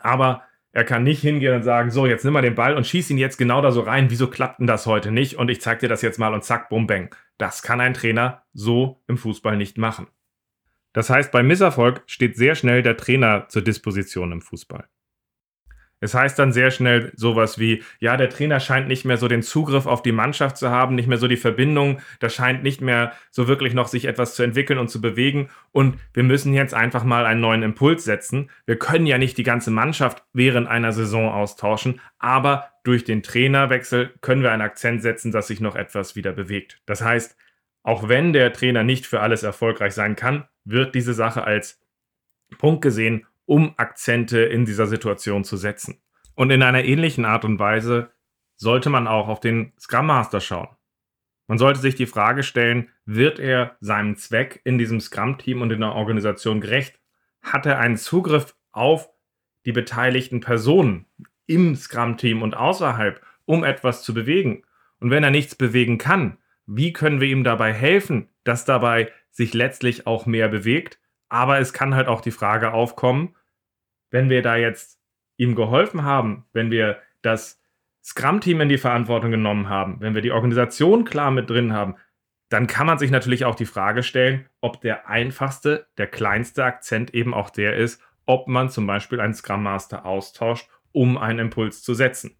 [0.00, 0.42] aber
[0.72, 3.18] er kann nicht hingehen und sagen, so, jetzt nimm mal den Ball und schieß ihn
[3.18, 4.10] jetzt genau da so rein.
[4.10, 5.36] Wieso klappt denn das heute nicht?
[5.36, 7.14] Und ich zeig dir das jetzt mal und zack, bum, bang.
[7.36, 10.06] Das kann ein Trainer so im Fußball nicht machen.
[10.94, 14.88] Das heißt, beim Misserfolg steht sehr schnell der Trainer zur Disposition im Fußball.
[16.02, 19.42] Es heißt dann sehr schnell sowas wie, ja, der Trainer scheint nicht mehr so den
[19.42, 23.12] Zugriff auf die Mannschaft zu haben, nicht mehr so die Verbindung, da scheint nicht mehr
[23.30, 27.04] so wirklich noch sich etwas zu entwickeln und zu bewegen und wir müssen jetzt einfach
[27.04, 28.50] mal einen neuen Impuls setzen.
[28.66, 34.12] Wir können ja nicht die ganze Mannschaft während einer Saison austauschen, aber durch den Trainerwechsel
[34.22, 36.80] können wir einen Akzent setzen, dass sich noch etwas wieder bewegt.
[36.84, 37.36] Das heißt,
[37.84, 41.80] auch wenn der Trainer nicht für alles erfolgreich sein kann, wird diese Sache als
[42.58, 46.00] Punkt gesehen, um Akzente in dieser Situation zu setzen.
[46.34, 48.10] Und in einer ähnlichen Art und Weise
[48.56, 50.68] sollte man auch auf den Scrum Master schauen.
[51.48, 55.80] Man sollte sich die Frage stellen, wird er seinem Zweck in diesem Scrum-Team und in
[55.80, 56.98] der Organisation gerecht?
[57.42, 59.10] Hat er einen Zugriff auf
[59.66, 61.04] die beteiligten Personen
[61.44, 64.62] im Scrum-Team und außerhalb, um etwas zu bewegen?
[64.98, 69.52] Und wenn er nichts bewegen kann, wie können wir ihm dabei helfen, dass dabei sich
[69.52, 71.00] letztlich auch mehr bewegt?
[71.28, 73.34] Aber es kann halt auch die Frage aufkommen,
[74.12, 75.00] wenn wir da jetzt
[75.36, 77.60] ihm geholfen haben, wenn wir das
[78.04, 81.96] Scrum-Team in die Verantwortung genommen haben, wenn wir die Organisation klar mit drin haben,
[82.48, 87.14] dann kann man sich natürlich auch die Frage stellen, ob der einfachste, der kleinste Akzent
[87.14, 91.82] eben auch der ist, ob man zum Beispiel einen Scrum Master austauscht, um einen Impuls
[91.82, 92.36] zu setzen.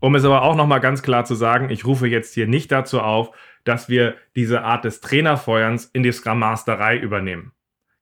[0.00, 3.00] Um es aber auch nochmal ganz klar zu sagen, ich rufe jetzt hier nicht dazu
[3.00, 3.30] auf,
[3.64, 7.52] dass wir diese Art des Trainerfeuerns in die Scrum Masterei übernehmen.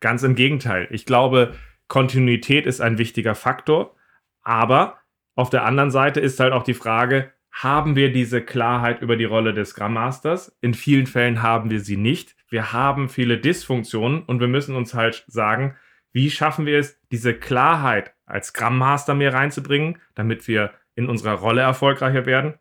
[0.00, 0.86] Ganz im Gegenteil.
[0.90, 1.54] Ich glaube,
[1.88, 3.96] Kontinuität ist ein wichtiger Faktor.
[4.42, 4.98] Aber
[5.34, 9.24] auf der anderen Seite ist halt auch die Frage, haben wir diese Klarheit über die
[9.24, 10.56] Rolle des Scrum Masters?
[10.60, 12.36] In vielen Fällen haben wir sie nicht.
[12.48, 15.76] Wir haben viele Dysfunktionen und wir müssen uns halt sagen,
[16.12, 21.34] wie schaffen wir es, diese Klarheit als Scrum Master mehr reinzubringen, damit wir in unserer
[21.34, 22.54] Rolle erfolgreicher werden?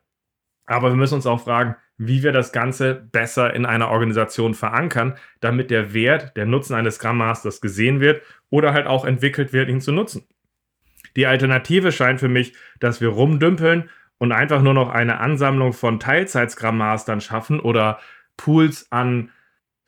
[0.66, 5.16] Aber wir müssen uns auch fragen, wie wir das Ganze besser in einer Organisation verankern,
[5.40, 9.68] damit der Wert, der Nutzen eines Scrum Masters gesehen wird oder halt auch entwickelt wird,
[9.68, 10.26] ihn zu nutzen.
[11.16, 15.98] Die Alternative scheint für mich, dass wir rumdümpeln und einfach nur noch eine Ansammlung von
[15.98, 17.98] Teilzeit-Scrum Mastern schaffen oder
[18.36, 19.30] Pools an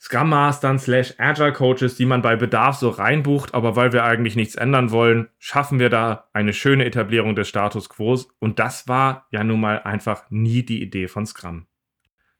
[0.00, 4.34] Scrum Mastern slash Agile Coaches, die man bei Bedarf so reinbucht, aber weil wir eigentlich
[4.34, 9.26] nichts ändern wollen, schaffen wir da eine schöne Etablierung des Status Quo und das war
[9.30, 11.66] ja nun mal einfach nie die Idee von Scrum.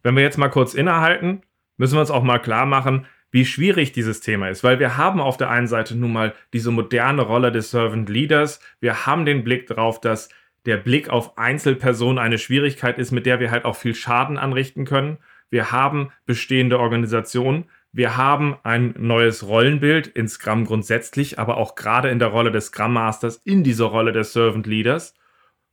[0.02, 1.42] Wenn wir jetzt mal kurz innehalten,
[1.76, 5.20] müssen wir uns auch mal klar machen, wie schwierig dieses Thema ist, weil wir haben
[5.20, 8.60] auf der einen Seite nun mal diese moderne Rolle des Servant Leaders.
[8.80, 10.30] Wir haben den Blick darauf, dass
[10.66, 14.84] der Blick auf Einzelpersonen eine Schwierigkeit ist, mit der wir halt auch viel Schaden anrichten
[14.84, 15.18] können.
[15.48, 17.66] Wir haben bestehende Organisationen.
[17.92, 22.66] Wir haben ein neues Rollenbild in Scrum grundsätzlich, aber auch gerade in der Rolle des
[22.66, 25.14] Scrum Masters, in dieser Rolle des Servant Leaders.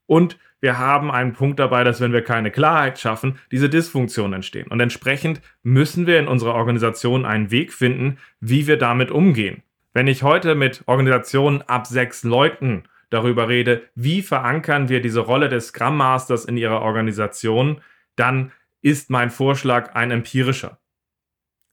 [0.08, 4.67] Und wir haben einen Punkt dabei, dass wenn wir keine Klarheit schaffen, diese Dysfunktionen entstehen.
[4.67, 9.62] Und entsprechend müssen wir in unserer Organisation einen Weg finden, wie wir damit umgehen.
[9.93, 15.50] Wenn ich heute mit Organisationen ab sechs Leuten darüber rede, wie verankern wir diese Rolle
[15.50, 17.82] des Scrum Masters in ihrer Organisation,
[18.15, 20.80] dann ist mein Vorschlag ein empirischer.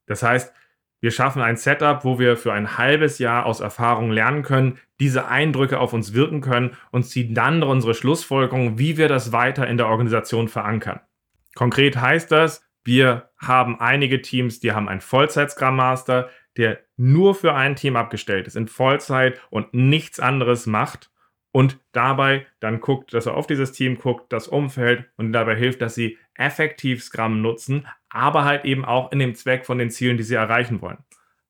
[0.06, 0.52] Das heißt,
[1.04, 5.28] wir schaffen ein Setup, wo wir für ein halbes Jahr aus Erfahrung lernen können, diese
[5.28, 9.76] Eindrücke auf uns wirken können und ziehen dann unsere Schlussfolgerungen, wie wir das weiter in
[9.76, 11.00] der Organisation verankern.
[11.54, 17.52] Konkret heißt das, wir haben einige Teams, die haben einen Vollzeit-Scrum Master, der nur für
[17.52, 21.10] ein Team abgestellt ist, in Vollzeit und nichts anderes macht
[21.52, 25.82] und dabei dann guckt, dass er auf dieses Team guckt, das Umfeld und dabei hilft,
[25.82, 30.16] dass sie effektiv Scrum nutzen, aber halt eben auch in dem Zweck von den Zielen,
[30.16, 30.98] die sie erreichen wollen.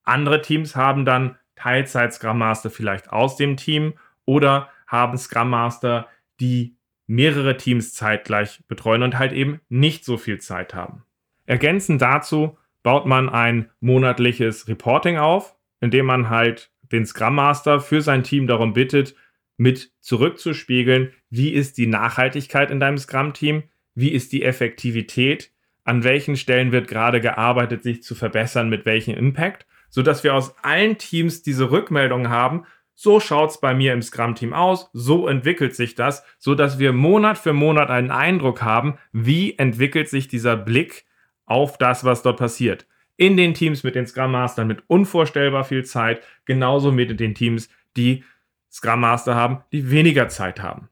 [0.03, 6.09] Andere Teams haben dann Teilzeit Scrum Master vielleicht aus dem Team oder haben Scrum Master,
[6.41, 11.05] die mehrere Teams zeitgleich betreuen und halt eben nicht so viel Zeit haben.
[11.45, 18.01] Ergänzend dazu baut man ein monatliches Reporting auf, indem man halt den Scrum Master für
[18.01, 19.15] sein Team darum bittet,
[19.59, 25.54] mit zurückzuspiegeln, wie ist die Nachhaltigkeit in deinem Scrum-Team, wie ist die Effektivität
[25.85, 30.55] an welchen Stellen wird gerade gearbeitet, sich zu verbessern, mit welchem Impact, sodass wir aus
[30.63, 32.65] allen Teams diese Rückmeldungen haben.
[32.95, 37.39] So schaut es bei mir im Scrum-Team aus, so entwickelt sich das, sodass wir Monat
[37.39, 41.05] für Monat einen Eindruck haben, wie entwickelt sich dieser Blick
[41.45, 42.87] auf das, was dort passiert.
[43.17, 47.69] In den Teams mit den Scrum Mastern mit unvorstellbar viel Zeit, genauso mit den Teams,
[47.97, 48.25] die
[48.73, 50.89] Scrum Master haben, die weniger Zeit haben.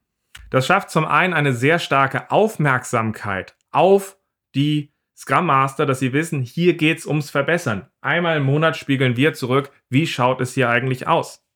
[0.51, 4.17] Das schafft zum einen eine sehr starke Aufmerksamkeit auf
[4.55, 7.87] die Scrum Master, dass sie wissen, hier geht es ums Verbessern.
[8.01, 11.47] Einmal im Monat spiegeln wir zurück, wie schaut es hier eigentlich aus.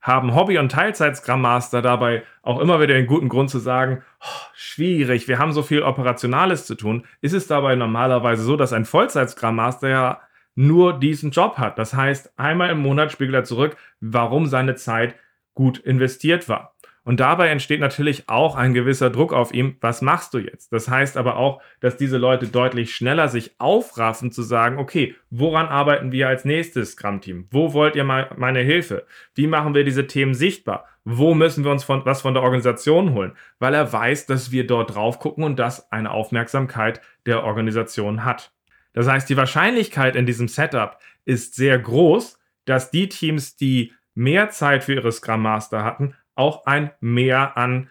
[0.00, 4.46] Haben Hobby- und Teilzeit-Scrum Master dabei auch immer wieder den guten Grund zu sagen, oh,
[4.52, 8.84] schwierig, wir haben so viel Operationales zu tun, ist es dabei normalerweise so, dass ein
[8.84, 10.20] Vollzeit-Scrum Master ja
[10.54, 11.78] nur diesen Job hat.
[11.78, 15.14] Das heißt, einmal im Monat spiegelt er zurück, warum seine Zeit
[15.54, 16.71] gut investiert war.
[17.04, 20.72] Und dabei entsteht natürlich auch ein gewisser Druck auf ihm, was machst du jetzt?
[20.72, 25.66] Das heißt aber auch, dass diese Leute deutlich schneller sich aufraffen zu sagen, okay, woran
[25.66, 27.48] arbeiten wir als nächstes Scrum-Team?
[27.50, 29.04] Wo wollt ihr meine Hilfe?
[29.34, 30.86] Wie machen wir diese Themen sichtbar?
[31.04, 33.32] Wo müssen wir uns von, was von der Organisation holen?
[33.58, 38.52] Weil er weiß, dass wir dort drauf gucken und das eine Aufmerksamkeit der Organisation hat.
[38.92, 44.50] Das heißt, die Wahrscheinlichkeit in diesem Setup ist sehr groß, dass die Teams, die mehr
[44.50, 47.90] Zeit für ihre Scrum Master hatten, auch ein Mehr an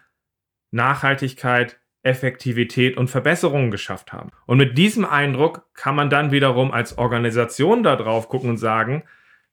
[0.70, 4.30] Nachhaltigkeit, Effektivität und Verbesserungen geschafft haben.
[4.46, 9.04] Und mit diesem Eindruck kann man dann wiederum als Organisation da drauf gucken und sagen,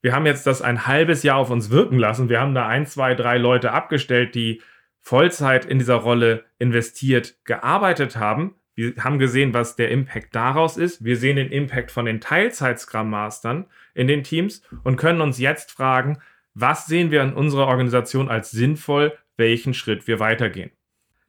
[0.02, 2.30] wir haben jetzt das ein halbes Jahr auf uns wirken lassen.
[2.30, 4.62] Wir haben da ein, zwei, drei Leute abgestellt, die
[5.00, 8.56] Vollzeit in dieser Rolle investiert gearbeitet haben.
[8.76, 11.04] Wir haben gesehen, was der Impact daraus ist.
[11.04, 15.72] Wir sehen den Impact von den Teilzeit-Scrum Mastern in den Teams und können uns jetzt
[15.72, 16.20] fragen,
[16.54, 20.72] was sehen wir in unserer Organisation als sinnvoll, welchen Schritt wir weitergehen.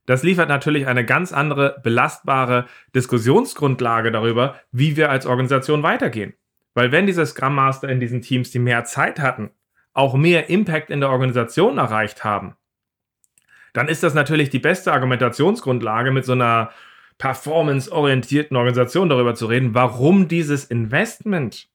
[0.07, 6.35] Das liefert natürlich eine ganz andere belastbare Diskussionsgrundlage darüber, wie wir als Organisation weitergehen.
[6.75, 9.51] Weil wenn diese Scrum Master in diesen Teams, die mehr Zeit hatten,
[9.93, 12.57] auch mehr Impact in der Organisation erreicht haben,
[13.73, 16.71] dann ist das natürlich die beste Argumentationsgrundlage, mit so einer
[17.19, 21.69] performance-orientierten Organisation darüber zu reden, warum dieses Investment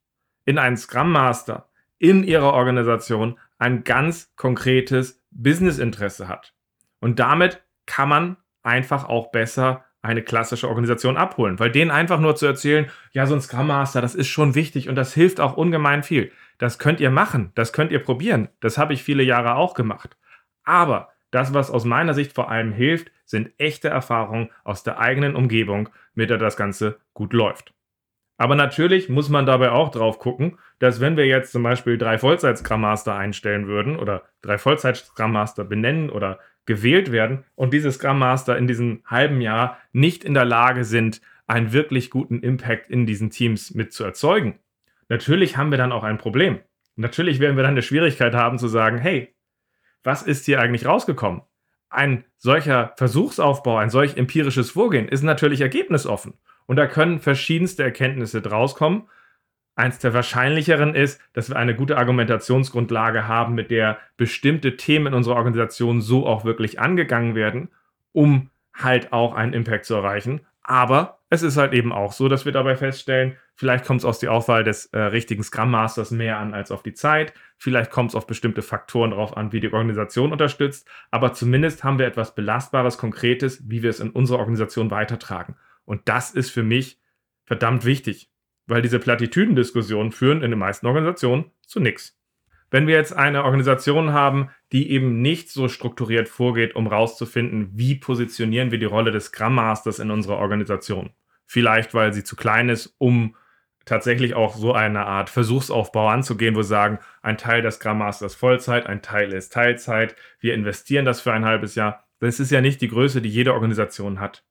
[0.44, 6.54] in einen Scrum Master in ihrer Organisation ein ganz konkretes Businessinteresse hat.
[7.00, 12.36] Und damit kann man einfach auch besser eine klassische Organisation abholen, weil denen einfach nur
[12.36, 15.58] zu erzählen, ja, so ein Scrum Master, das ist schon wichtig und das hilft auch
[15.58, 16.32] ungemein viel.
[16.58, 18.50] Das könnt ihr machen, das könnt ihr probieren.
[18.60, 20.16] Das habe ich viele Jahre auch gemacht.
[20.64, 25.36] Aber das, was aus meiner Sicht vor allem hilft, sind echte Erfahrungen aus der eigenen
[25.36, 27.74] Umgebung, mit der das Ganze gut läuft.
[28.38, 32.18] Aber natürlich muss man dabei auch drauf gucken, dass wenn wir jetzt zum Beispiel drei
[32.18, 38.20] Vollzeit-Scrum Master einstellen würden oder drei Vollzeit-Scrum Master benennen oder gewählt werden und diese Scrum
[38.20, 43.06] Master in diesem halben Jahr nicht in der Lage sind, einen wirklich guten Impact in
[43.06, 44.60] diesen Teams mit zu erzeugen,
[45.10, 46.60] natürlich haben wir dann auch ein Problem.
[46.96, 49.36] Natürlich werden wir dann eine Schwierigkeit haben zu sagen, hey,
[50.04, 51.42] was ist hier eigentlich rausgekommen?
[51.90, 56.34] Ein solcher Versuchsaufbau, ein solch empirisches Vorgehen ist natürlich ergebnisoffen.
[56.66, 59.08] Und da können verschiedenste Erkenntnisse draus kommen.
[59.76, 65.14] Eins der wahrscheinlicheren ist, dass wir eine gute Argumentationsgrundlage haben, mit der bestimmte Themen in
[65.14, 67.70] unserer Organisation so auch wirklich angegangen werden,
[68.14, 70.42] um halt auch einen Impact zu erreichen.
[70.64, 74.20] Aber es ist halt eben auch so, dass wir dabei feststellen, vielleicht kommt es aus
[74.20, 77.34] der Auswahl des äh, richtigen Scrum Masters mehr an als auf die Zeit.
[77.58, 80.88] Vielleicht kommt es auf bestimmte Faktoren drauf an, wie die Organisation unterstützt.
[81.12, 85.56] Aber zumindest haben wir etwas Belastbares, Konkretes, wie wir es in unserer Organisation weitertragen.
[85.86, 87.00] Und das ist für mich
[87.44, 88.32] verdammt wichtig,
[88.68, 92.18] weil diese Plattitüdendiskussionen führen in den meisten Organisationen zu nichts.
[92.72, 97.96] Wenn wir jetzt eine Organisation haben, die eben nicht so strukturiert vorgeht, um rauszufinden, wie
[97.96, 101.12] positionieren wir die Rolle des Scrum Masters in unserer Organisation.
[101.46, 103.36] Vielleicht, weil sie zu klein ist, um
[103.86, 108.34] tatsächlich auch so eine Art Versuchsaufbau anzugehen, wo wir sagen, ein Teil des Scrum Masters
[108.34, 112.04] Vollzeit, ein Teil ist Teilzeit, wir investieren das für ein halbes Jahr.
[112.20, 114.44] Das ist ja nicht die Größe, die jede Organisation hat.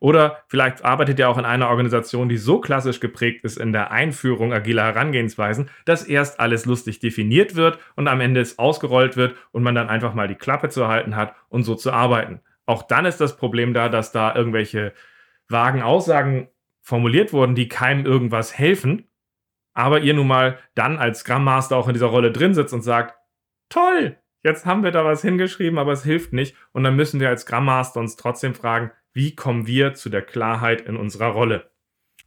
[0.00, 3.90] Oder vielleicht arbeitet ihr auch in einer Organisation, die so klassisch geprägt ist in der
[3.90, 9.36] Einführung agiler Herangehensweisen, dass erst alles lustig definiert wird und am Ende es ausgerollt wird
[9.52, 12.40] und man dann einfach mal die Klappe zu halten hat und so zu arbeiten.
[12.64, 14.94] Auch dann ist das Problem da, dass da irgendwelche
[15.48, 16.48] vagen Aussagen
[16.80, 19.06] formuliert wurden, die keinem irgendwas helfen,
[19.74, 22.82] aber ihr nun mal dann als Scrum Master auch in dieser Rolle drin sitzt und
[22.82, 23.18] sagt,
[23.68, 27.28] toll, jetzt haben wir da was hingeschrieben, aber es hilft nicht und dann müssen wir
[27.28, 31.70] als Scrum Master uns trotzdem fragen, wie kommen wir zu der Klarheit in unserer Rolle.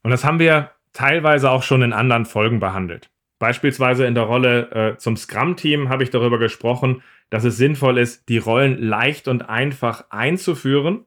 [0.02, 3.10] Und das haben wir teilweise auch schon in anderen Folgen behandelt.
[3.40, 8.30] Beispielsweise in der Rolle äh, zum Scrum-Team habe ich darüber gesprochen, dass es sinnvoll ist,
[8.30, 11.06] die Rollen leicht und einfach einzuführen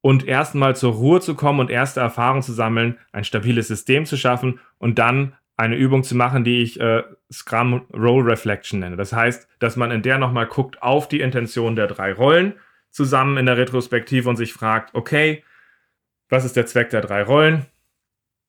[0.00, 4.16] und erstmal zur Ruhe zu kommen und erste Erfahrungen zu sammeln, ein stabiles System zu
[4.16, 8.96] schaffen und dann eine Übung zu machen, die ich äh, Scrum Role Reflection nenne.
[8.96, 12.54] Das heißt, dass man in der nochmal guckt auf die Intention der drei Rollen
[12.94, 15.42] zusammen in der Retrospektive und sich fragt, okay,
[16.28, 17.66] was ist der Zweck der drei Rollen?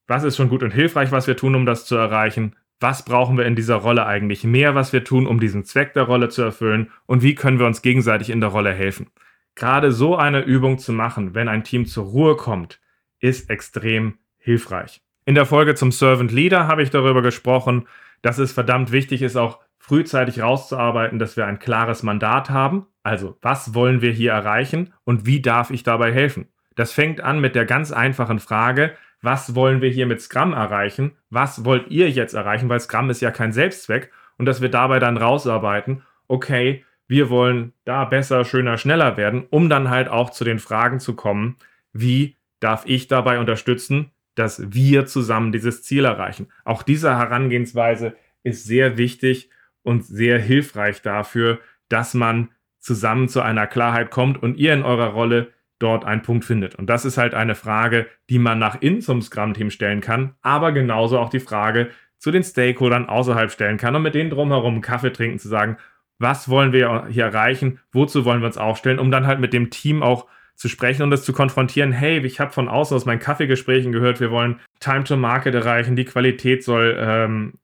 [0.07, 2.55] Was ist schon gut und hilfreich, was wir tun, um das zu erreichen?
[2.79, 6.03] Was brauchen wir in dieser Rolle eigentlich mehr, was wir tun, um diesen Zweck der
[6.03, 6.91] Rolle zu erfüllen?
[7.07, 9.07] Und wie können wir uns gegenseitig in der Rolle helfen?
[9.55, 12.79] Gerade so eine Übung zu machen, wenn ein Team zur Ruhe kommt,
[13.19, 15.01] ist extrem hilfreich.
[15.25, 17.87] In der Folge zum Servant Leader habe ich darüber gesprochen,
[18.21, 22.85] dass es verdammt wichtig ist, auch frühzeitig rauszuarbeiten, dass wir ein klares Mandat haben.
[23.05, 26.47] Also, was wollen wir hier erreichen und wie darf ich dabei helfen?
[26.73, 31.11] Das fängt an mit der ganz einfachen Frage, was wollen wir hier mit Scrum erreichen?
[31.29, 32.67] Was wollt ihr jetzt erreichen?
[32.67, 37.73] Weil Scrum ist ja kein Selbstzweck und dass wir dabei dann rausarbeiten, okay, wir wollen
[37.83, 41.57] da besser, schöner, schneller werden, um dann halt auch zu den Fragen zu kommen,
[41.93, 46.47] wie darf ich dabei unterstützen, dass wir zusammen dieses Ziel erreichen.
[46.63, 49.51] Auch diese Herangehensweise ist sehr wichtig
[49.83, 52.49] und sehr hilfreich dafür, dass man
[52.85, 56.75] zusammen zu einer Klarheit kommt und ihr in eurer Rolle dort einen Punkt findet.
[56.75, 60.71] Und das ist halt eine Frage, die man nach innen zum Scrum-Team stellen kann, aber
[60.71, 65.11] genauso auch die Frage zu den Stakeholdern außerhalb stellen kann und mit denen drumherum Kaffee
[65.11, 65.77] trinken zu sagen,
[66.19, 69.71] was wollen wir hier erreichen, wozu wollen wir uns aufstellen, um dann halt mit dem
[69.71, 73.19] Team auch zu sprechen und das zu konfrontieren, hey, ich habe von außen aus meinen
[73.19, 77.55] Kaffeegesprächen gehört, wir wollen Time to Market erreichen, die Qualität soll ähm,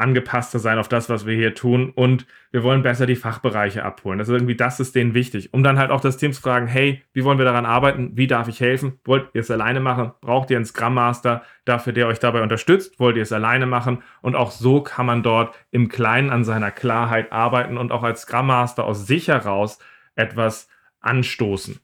[0.00, 4.18] angepasster sein auf das, was wir hier tun und wir wollen besser die Fachbereiche abholen.
[4.18, 6.66] Das ist irgendwie, das ist denen wichtig, um dann halt auch das Team zu fragen,
[6.66, 8.16] hey, wie wollen wir daran arbeiten?
[8.16, 8.98] Wie darf ich helfen?
[9.04, 10.12] Wollt ihr es alleine machen?
[10.20, 12.98] Braucht ihr einen Scrum Master dafür, der euch dabei unterstützt?
[12.98, 14.02] Wollt ihr es alleine machen?
[14.22, 18.22] Und auch so kann man dort im Kleinen an seiner Klarheit arbeiten und auch als
[18.22, 19.78] Scrum Master aus sich heraus
[20.16, 20.68] etwas
[21.00, 21.78] anstoßen.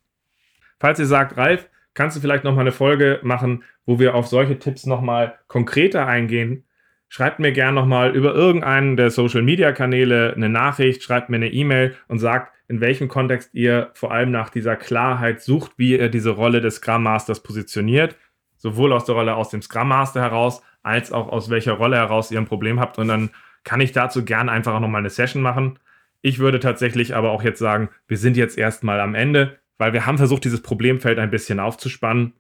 [0.79, 4.59] Falls ihr sagt, Ralf, kannst du vielleicht nochmal eine Folge machen, wo wir auf solche
[4.59, 6.66] Tipps nochmal konkreter eingehen,
[7.09, 11.53] Schreibt mir gerne nochmal über irgendeinen der Social Media Kanäle eine Nachricht, schreibt mir eine
[11.53, 16.09] E-Mail und sagt, in welchem Kontext ihr vor allem nach dieser Klarheit sucht, wie ihr
[16.09, 18.17] diese Rolle des Scrum Masters positioniert.
[18.57, 22.31] Sowohl aus der Rolle aus dem Scrum Master heraus, als auch aus welcher Rolle heraus
[22.31, 22.99] ihr ein Problem habt.
[22.99, 23.31] Und dann
[23.63, 25.79] kann ich dazu gerne einfach auch nochmal eine Session machen.
[26.23, 30.07] Ich würde tatsächlich aber auch jetzt sagen, wir sind jetzt erstmal am Ende, weil wir
[30.07, 32.33] haben versucht, dieses Problemfeld ein bisschen aufzuspannen.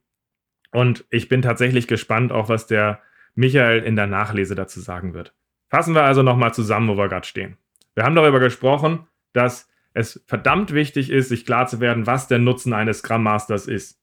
[0.72, 3.00] Und ich bin tatsächlich gespannt, auch was der
[3.36, 5.32] Michael in der Nachlese dazu sagen wird.
[5.68, 7.56] Fassen wir also nochmal zusammen, wo wir gerade stehen.
[7.94, 12.38] Wir haben darüber gesprochen, dass es verdammt wichtig ist, sich klar zu werden, was der
[12.38, 14.00] Nutzen eines Scrum Masters ist.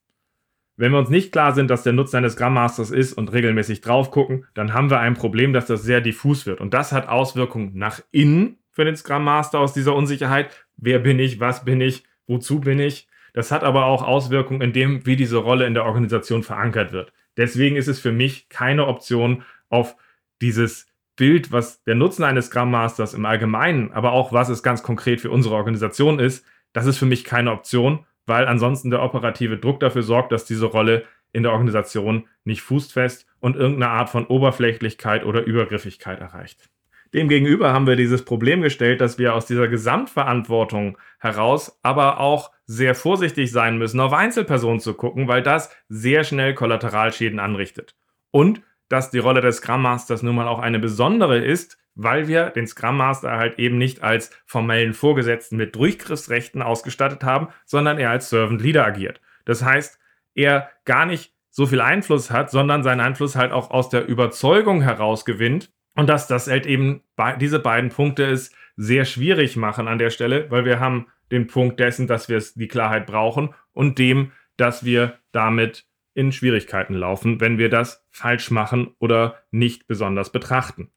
[0.76, 3.80] Wenn wir uns nicht klar sind, dass der Nutzen eines Scrum Masters ist und regelmäßig
[3.80, 6.60] drauf gucken, dann haben wir ein Problem, dass das sehr diffus wird.
[6.60, 10.66] Und das hat Auswirkungen nach innen für den Scrum Master aus dieser Unsicherheit.
[10.76, 11.38] Wer bin ich?
[11.38, 12.02] Was bin ich?
[12.26, 13.06] Wozu bin ich?
[13.32, 17.12] Das hat aber auch Auswirkungen in dem, wie diese Rolle in der Organisation verankert wird.
[17.36, 19.96] Deswegen ist es für mich keine Option auf
[20.40, 24.82] dieses Bild, was der Nutzen eines Scrum Masters im Allgemeinen, aber auch was es ganz
[24.82, 29.58] konkret für unsere Organisation ist, das ist für mich keine Option, weil ansonsten der operative
[29.58, 34.26] Druck dafür sorgt, dass diese Rolle in der Organisation nicht fußfest und irgendeine Art von
[34.26, 36.68] Oberflächlichkeit oder Übergriffigkeit erreicht.
[37.14, 42.96] Demgegenüber haben wir dieses Problem gestellt, dass wir aus dieser Gesamtverantwortung heraus aber auch sehr
[42.96, 47.94] vorsichtig sein müssen, auf Einzelpersonen zu gucken, weil das sehr schnell Kollateralschäden anrichtet.
[48.32, 52.50] Und dass die Rolle des Scrum Masters nun mal auch eine besondere ist, weil wir
[52.50, 58.10] den Scrum Master halt eben nicht als formellen Vorgesetzten mit Durchgriffsrechten ausgestattet haben, sondern er
[58.10, 59.20] als Servant Leader agiert.
[59.44, 60.00] Das heißt,
[60.34, 64.82] er gar nicht so viel Einfluss hat, sondern seinen Einfluss halt auch aus der Überzeugung
[64.82, 67.02] heraus gewinnt, und dass das halt eben
[67.40, 71.80] diese beiden Punkte ist sehr schwierig machen an der Stelle, weil wir haben den Punkt
[71.80, 77.58] dessen, dass wir die Klarheit brauchen und dem, dass wir damit in Schwierigkeiten laufen, wenn
[77.58, 80.90] wir das falsch machen oder nicht besonders betrachten.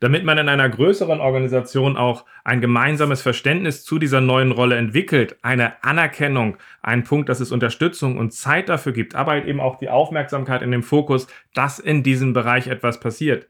[0.00, 5.38] Damit man in einer größeren Organisation auch ein gemeinsames Verständnis zu dieser neuen Rolle entwickelt,
[5.42, 9.78] eine Anerkennung, ein Punkt, dass es Unterstützung und Zeit dafür gibt, aber halt eben auch
[9.78, 13.46] die Aufmerksamkeit in dem Fokus, dass in diesem Bereich etwas passiert,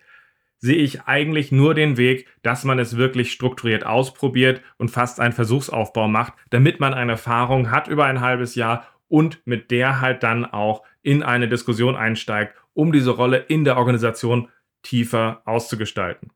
[0.64, 5.34] sehe ich eigentlich nur den Weg, dass man es wirklich strukturiert ausprobiert und fast einen
[5.34, 10.22] Versuchsaufbau macht, damit man eine Erfahrung hat über ein halbes Jahr und mit der halt
[10.22, 14.48] dann auch in eine Diskussion einsteigt, um diese Rolle in der Organisation
[14.82, 16.30] tiefer auszugestalten.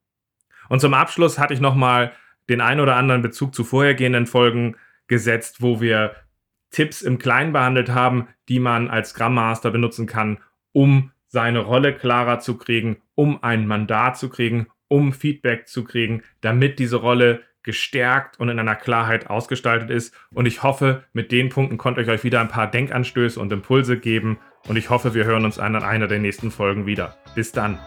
[0.68, 2.12] Und zum Abschluss hatte ich nochmal
[2.50, 6.14] den ein oder anderen Bezug zu vorhergehenden Folgen gesetzt, wo wir
[6.70, 10.36] Tipps im Kleinen behandelt haben, die man als Scrum Master benutzen kann,
[10.72, 16.22] um seine Rolle klarer zu kriegen, um ein Mandat zu kriegen, um Feedback zu kriegen,
[16.40, 20.14] damit diese Rolle gestärkt und in einer Klarheit ausgestaltet ist.
[20.32, 23.98] Und ich hoffe, mit den Punkten konnte ich euch wieder ein paar Denkanstöße und Impulse
[23.98, 24.38] geben.
[24.68, 27.18] Und ich hoffe, wir hören uns an einer der nächsten Folgen wieder.
[27.34, 27.78] Bis dann.